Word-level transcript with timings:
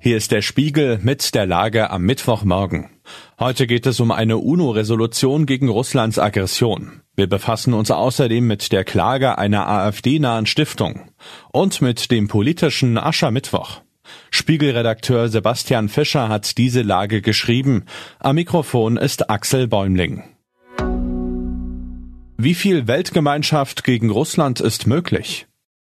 Hier 0.00 0.16
ist 0.16 0.30
der 0.30 0.42
Spiegel 0.42 1.00
mit 1.02 1.34
der 1.34 1.44
Lage 1.44 1.90
am 1.90 2.02
Mittwochmorgen. 2.02 2.88
Heute 3.40 3.66
geht 3.66 3.84
es 3.84 3.98
um 3.98 4.12
eine 4.12 4.38
UNO-Resolution 4.38 5.44
gegen 5.44 5.68
Russlands 5.68 6.20
Aggression. 6.20 7.00
Wir 7.16 7.26
befassen 7.28 7.74
uns 7.74 7.90
außerdem 7.90 8.46
mit 8.46 8.70
der 8.70 8.84
Klage 8.84 9.38
einer 9.38 9.66
AfD-nahen 9.66 10.46
Stiftung 10.46 11.10
und 11.50 11.82
mit 11.82 12.12
dem 12.12 12.28
politischen 12.28 12.96
Aschermittwoch. 12.96 13.80
Spiegelredakteur 14.30 15.28
Sebastian 15.28 15.88
Fischer 15.88 16.28
hat 16.28 16.58
diese 16.58 16.82
Lage 16.82 17.20
geschrieben. 17.20 17.84
Am 18.20 18.36
Mikrofon 18.36 18.98
ist 18.98 19.28
Axel 19.28 19.66
Bäumling. 19.66 20.22
Wie 22.36 22.54
viel 22.54 22.86
Weltgemeinschaft 22.86 23.82
gegen 23.82 24.10
Russland 24.10 24.60
ist 24.60 24.86
möglich? 24.86 25.47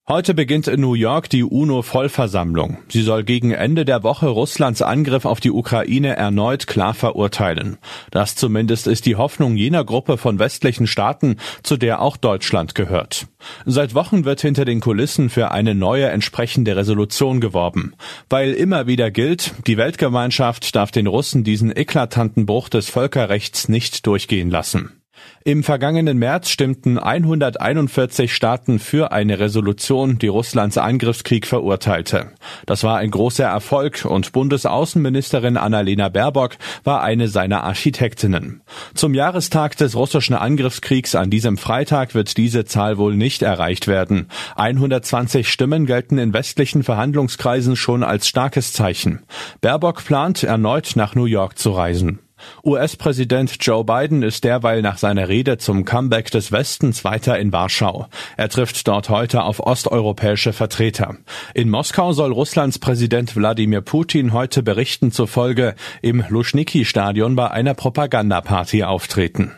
Heute 0.10 0.34
beginnt 0.34 0.70
in 0.70 0.80
New 0.80 0.94
York 0.94 1.30
die 1.30 1.44
UNO-Vollversammlung. 1.44 2.78
Sie 2.88 3.02
soll 3.02 3.26
gegen 3.26 3.52
Ende 3.52 3.84
der 3.84 4.04
Woche 4.04 4.27
Russlands 4.27 4.81
Angriff 4.81 5.26
auf 5.26 5.41
die 5.41 5.52
Ukraine 5.52 6.16
erneut 6.16 6.66
klar 6.66 6.94
verurteilen. 6.94 7.77
Das 8.09 8.38
zumindest 8.38 8.88
ist 8.88 9.05
die 9.05 9.17
Hoffnung 9.17 9.58
jener 9.58 9.84
Gruppe 9.84 10.17
von 10.17 10.40
westlichen 10.40 10.88
Staaten, 10.88 11.36
zu 11.62 11.76
der 11.76 12.02
auch 12.02 12.16
Deutschland 12.16 12.73
gehört. 12.73 13.28
Seit 13.66 13.95
Wochen 13.95 14.23
wird 14.23 14.40
hinter 14.40 14.64
den 14.64 14.80
Kulissen 14.80 15.30
für 15.30 15.52
eine 15.52 15.76
neue 15.76 16.08
entsprechende 16.08 16.78
Resolution 16.78 17.42
geworben. 17.42 17.94
Weil 18.30 18.53
immer 18.53 18.88
wieder 18.88 19.12
gilt, 19.12 19.55
die 19.67 19.76
Weltgemeinschaft 19.76 20.73
darf 20.73 20.92
den 20.92 21.08
Russen 21.08 21.44
diesen 21.44 21.76
eklatanten 21.76 22.45
Bruch 22.45 22.70
des 22.70 22.89
Völkerrechts 22.89 23.67
nicht 23.67 24.08
durchgehen 24.08 24.52
lassen. 24.52 24.97
Im 25.44 25.63
vergangenen 25.63 26.17
März 26.17 26.49
stimmten 26.49 26.99
141 26.99 28.34
Staaten 28.34 28.80
für 28.80 29.12
eine 29.12 29.39
Resolution, 29.39 30.17
die 30.17 30.27
Russlands 30.27 30.77
Angriffskrieg 30.77 31.48
verurteilte. 31.48 32.31
Das 32.66 32.84
war 32.84 32.98
ein 32.98 33.12
großer 33.12 33.45
Erfolg 33.45 34.03
und 34.03 34.34
Bundesaußenministerin 34.34 35.55
Annalena 35.55 36.09
Baerbock 36.09 36.58
war 36.83 37.02
eine 37.02 37.30
seiner 37.30 37.64
Architektinnen. 37.64 38.61
Zum 38.94 39.14
Jahrestag 39.14 39.77
des 39.77 39.95
russischen 39.95 40.36
Angriffskriegs 40.36 41.16
an 41.16 41.30
diesem 41.30 41.58
Freitag 41.58 42.14
wird 42.14 42.36
diese 42.36 42.66
Zahl 42.66 42.97
wohl 42.97 43.16
nicht 43.16 43.42
erreicht 43.42 43.88
werden. 43.88 44.27
120 44.58 45.49
Stimmen 45.49 45.86
gelten 45.86 46.17
in 46.17 46.33
westlichen 46.33 46.83
Verhandlungskreisen 46.83 47.75
schon 47.75 48.03
als 48.03 48.27
starkes 48.27 48.73
Zeichen. 48.73 49.23
Baerbock 49.61 50.03
plant 50.03 50.44
erneut 50.44 50.92
nach 50.95 51.16
New 51.16 51.25
York 51.25 51.58
zu 51.58 51.72
reisen. 51.72 52.20
US-Präsident 52.63 53.57
Joe 53.59 53.83
Biden 53.83 54.23
ist 54.23 54.43
derweil 54.43 54.81
nach 54.81 54.97
seiner 54.97 55.27
Rede 55.30 55.57
zum 55.57 55.85
Comeback 55.85 56.31
des 56.31 56.52
Westens 56.52 57.03
weiter 57.03 57.38
in 57.39 57.52
Warschau. 57.52 58.07
Er 58.35 58.49
trifft 58.49 58.88
dort 58.88 59.09
heute 59.09 59.43
auf 59.43 59.59
osteuropäische 59.59 60.53
Vertreter. 60.53 61.17
In 61.53 61.69
Moskau 61.69 62.13
soll 62.13 62.31
Russlands 62.31 62.80
Präsident 62.80 63.35
Wladimir 63.35 63.81
Putin 63.81 64.33
heute 64.33 64.63
Berichten 64.63 65.11
zufolge 65.11 65.75
im 66.02 66.23
Luschniki-Stadion 66.27 67.35
bei 67.35 67.52
einer 67.52 67.73
Propagandaparty 67.73 68.83
auftreten. 68.83 69.52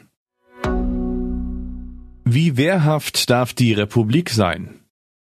Wie 2.25 2.57
wehrhaft 2.57 3.29
darf 3.31 3.53
die 3.53 3.73
Republik 3.73 4.29
sein? 4.29 4.81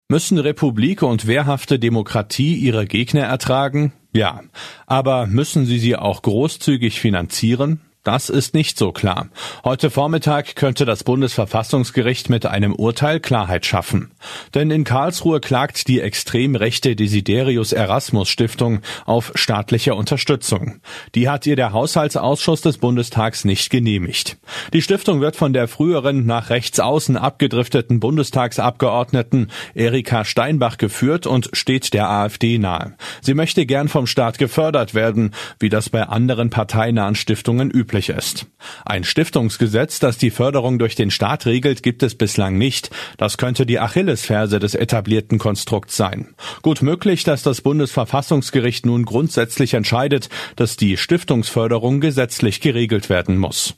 Müssen 0.09 0.39
Republik 0.39 1.03
und 1.03 1.27
wehrhafte 1.27 1.79
Demokratie 1.79 2.55
ihre 2.55 2.87
Gegner 2.87 3.23
ertragen? 3.23 3.93
Ja, 4.17 4.43
aber 4.87 5.27
müssen 5.27 5.67
sie 5.67 5.79
sie 5.79 5.97
auch 5.97 6.23
großzügig 6.23 7.01
finanzieren? 7.01 7.81
Das 8.07 8.31
ist 8.31 8.55
nicht 8.55 8.79
so 8.79 8.93
klar. 8.93 9.31
Heute 9.65 9.91
Vormittag 9.91 10.55
könnte 10.55 10.85
das 10.85 11.03
Bundesverfassungsgericht 11.03 12.31
mit 12.31 12.47
einem 12.47 12.73
Urteil 12.73 13.19
Klarheit 13.19 13.67
schaffen. 13.67 14.13
Denn 14.55 14.71
in 14.71 14.85
Karlsruhe 14.85 15.41
klagt 15.41 15.89
die 15.89 16.01
extrem 16.01 16.55
rechte 16.55 16.95
Desiderius 16.95 17.73
Erasmus 17.73 18.29
Stiftung 18.29 18.79
auf 19.07 19.33
staatliche 19.35 19.97
Unterstützung. 19.97 20.77
Die 21.17 21.29
hat 21.29 21.47
ihr 21.47 21.57
der 21.57 21.73
Haushaltsausschuss 21.73 22.61
des 22.61 22.79
Bundestags 22.79 23.45
nicht 23.45 23.71
genehmigt. 23.71 24.37
Die 24.73 24.83
Stiftung 24.83 25.21
wird 25.21 25.35
von 25.35 25.53
der 25.53 25.67
früheren 25.67 26.27
nach 26.27 26.51
rechts 26.51 26.79
außen 26.79 27.17
abgedrifteten 27.17 27.99
Bundestagsabgeordneten 27.99 29.51
Erika 29.75 30.25
Steinbach 30.25 30.79
geführt 30.79 31.27
und 31.27 31.51
steht 31.55 31.93
der 31.93 32.09
AfD 32.09 32.59
nahe. 32.59 32.95
Sie 33.21 33.35
möchte 33.35 33.67
gern 33.67 33.89
vom 33.89 34.07
Staat 34.07 34.39
gefördert 34.39 34.95
werden, 34.95 35.33
wie 35.59 35.71
das 35.71 35.91
bei 35.91 36.05
anderen 36.05 36.51
parteinahen 36.51 37.17
Stiftungen 37.17 37.69
üblich 37.73 37.96
möglich 37.97 38.11
ist. 38.11 38.47
Ein 38.85 39.05
Stiftungsgesetz, 39.05 39.99
das 40.01 40.19
die 40.19 40.31
Förderung 40.31 40.79
durch 40.79 40.95
den 40.95 41.11
Staat 41.11 41.47
regelt, 41.47 41.83
gibt 41.83 42.03
es 42.03 42.15
bislang 42.15 42.59
nicht. 42.59 42.91
Das 43.17 43.39
könnte 43.39 43.65
die 43.65 43.79
Achillesferse 43.79 44.59
des 44.59 44.75
etablierten 44.75 45.39
Konstrukts 45.39 45.97
sein. 45.97 46.35
Gut 46.63 46.83
möglich, 46.83 47.25
dass 47.25 47.43
das 47.43 47.63
Bundesverfassungsgericht 47.63 48.85
nun 48.85 49.05
grundsätzlich 49.05 49.75
entscheidet, 49.75 50.29
dass 50.57 50.77
die 50.77 50.97
Stiftungsförderung 50.97 52.01
gesetzlich 52.01 52.61
geregelt 52.61 53.09
werden 53.09 53.39
muss. 53.39 53.75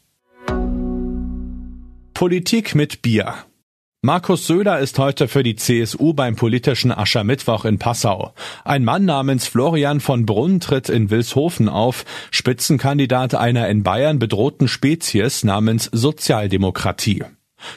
Politik 2.14 2.74
mit 2.74 3.02
Bier. 3.02 3.34
Markus 4.00 4.46
Söder 4.46 4.78
ist 4.78 4.96
heute 5.00 5.26
für 5.26 5.42
die 5.42 5.56
CSU 5.56 6.14
beim 6.14 6.36
politischen 6.36 6.92
Aschermittwoch 6.92 7.64
in 7.64 7.80
Passau. 7.80 8.32
Ein 8.64 8.84
Mann 8.84 9.04
namens 9.06 9.48
Florian 9.48 9.98
von 9.98 10.24
Brunn 10.24 10.60
tritt 10.60 10.88
in 10.88 11.10
Wilshofen 11.10 11.68
auf, 11.68 12.04
Spitzenkandidat 12.30 13.34
einer 13.34 13.68
in 13.68 13.82
Bayern 13.82 14.20
bedrohten 14.20 14.68
Spezies 14.68 15.42
namens 15.42 15.90
Sozialdemokratie. 15.90 17.24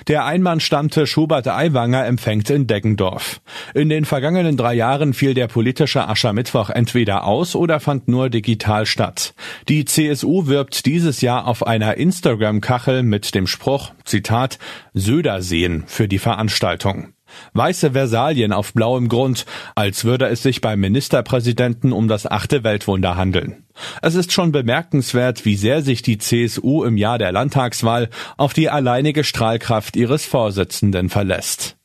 Der 0.07 0.25
Einmannstammtisch 0.25 1.17
Hubert 1.17 1.47
Aiwanger 1.47 2.05
empfängt 2.05 2.49
in 2.49 2.67
Deggendorf. 2.67 3.41
In 3.73 3.89
den 3.89 4.05
vergangenen 4.05 4.57
drei 4.57 4.73
Jahren 4.73 5.13
fiel 5.13 5.33
der 5.33 5.47
politische 5.47 6.07
Aschermittwoch 6.07 6.69
entweder 6.69 7.25
aus 7.25 7.55
oder 7.55 7.79
fand 7.79 8.07
nur 8.07 8.29
digital 8.29 8.85
statt. 8.85 9.33
Die 9.69 9.85
CSU 9.85 10.47
wirbt 10.47 10.85
dieses 10.85 11.21
Jahr 11.21 11.47
auf 11.47 11.65
einer 11.65 11.97
Instagram-Kachel 11.97 13.03
mit 13.03 13.33
dem 13.35 13.47
Spruch, 13.47 13.91
Zitat, 14.05 14.59
Söder 14.93 15.41
sehen 15.41 15.83
für 15.87 16.07
die 16.07 16.19
Veranstaltung. 16.19 17.13
Weiße 17.53 17.91
Versalien 17.91 18.53
auf 18.53 18.73
blauem 18.73 19.07
Grund, 19.07 19.45
als 19.75 20.05
würde 20.05 20.27
es 20.27 20.43
sich 20.43 20.61
beim 20.61 20.79
Ministerpräsidenten 20.79 21.91
um 21.91 22.07
das 22.07 22.25
achte 22.25 22.63
Weltwunder 22.63 23.15
handeln. 23.15 23.65
Es 24.01 24.15
ist 24.15 24.31
schon 24.31 24.51
bemerkenswert, 24.51 25.45
wie 25.45 25.55
sehr 25.55 25.81
sich 25.81 26.01
die 26.01 26.17
CSU 26.17 26.83
im 26.83 26.97
Jahr 26.97 27.17
der 27.17 27.31
Landtagswahl 27.31 28.09
auf 28.37 28.53
die 28.53 28.69
alleinige 28.69 29.23
Strahlkraft 29.23 29.95
ihres 29.95 30.25
Vorsitzenden 30.25 31.09
verlässt. 31.09 31.77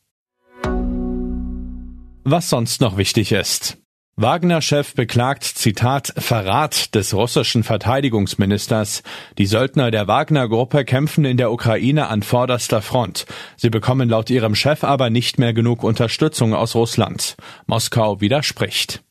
Was 2.25 2.51
sonst 2.51 2.81
noch 2.81 2.97
wichtig 2.97 3.33
ist. 3.33 3.79
Wagner-Chef 4.19 4.94
beklagt, 4.94 5.44
Zitat, 5.44 6.10
Verrat 6.16 6.94
des 6.94 7.12
russischen 7.12 7.62
Verteidigungsministers. 7.65 9.03
Die 9.37 9.44
Söldner 9.44 9.91
der 9.91 10.09
Wagner-Gruppe 10.09 10.87
kämpfen 10.87 11.27
in 11.27 11.37
der 11.37 11.53
Ukraine 11.53 12.09
an 12.09 12.22
vorderster 12.22 12.81
Front. 12.81 13.26
Sie 13.59 13.69
bekommen 13.69 14.09
laut 14.09 14.31
ihrem 14.31 14.55
Chef 14.55 14.84
aber 14.84 15.10
nicht 15.10 15.38
mehr 15.38 15.53
genug 15.53 15.84
Unterstützung 15.84 16.55
aus 16.55 16.75
Russland. 16.75 17.37
Moskau 17.66 18.22
widerspricht. 18.22 19.03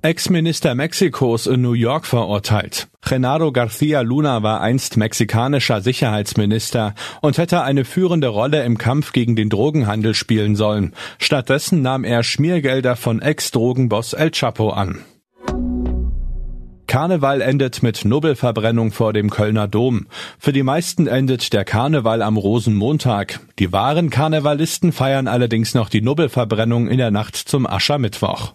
Ex-Minister 0.00 0.76
Mexikos 0.76 1.48
in 1.48 1.60
New 1.60 1.72
York 1.72 2.06
verurteilt. 2.06 2.86
Genaro 3.04 3.48
García 3.48 4.02
Luna 4.02 4.44
war 4.44 4.60
einst 4.60 4.96
mexikanischer 4.96 5.80
Sicherheitsminister 5.80 6.94
und 7.20 7.36
hätte 7.36 7.62
eine 7.62 7.84
führende 7.84 8.28
Rolle 8.28 8.62
im 8.62 8.78
Kampf 8.78 9.12
gegen 9.12 9.34
den 9.34 9.48
Drogenhandel 9.48 10.14
spielen 10.14 10.54
sollen. 10.54 10.94
Stattdessen 11.18 11.82
nahm 11.82 12.04
er 12.04 12.22
Schmiergelder 12.22 12.94
von 12.94 13.20
Ex-Drogenboss 13.20 14.12
El 14.12 14.30
Chapo 14.30 14.70
an. 14.70 15.00
Karneval 16.86 17.40
endet 17.40 17.82
mit 17.82 18.04
Nubbelverbrennung 18.04 18.92
vor 18.92 19.12
dem 19.12 19.30
Kölner 19.30 19.66
Dom. 19.66 20.06
Für 20.38 20.52
die 20.52 20.62
meisten 20.62 21.08
endet 21.08 21.52
der 21.52 21.64
Karneval 21.64 22.22
am 22.22 22.36
Rosenmontag. 22.36 23.40
Die 23.58 23.72
wahren 23.72 24.10
Karnevalisten 24.10 24.92
feiern 24.92 25.26
allerdings 25.26 25.74
noch 25.74 25.88
die 25.88 26.02
Nubbelverbrennung 26.02 26.86
in 26.86 26.98
der 26.98 27.10
Nacht 27.10 27.34
zum 27.34 27.66
Aschermittwoch. 27.66 28.54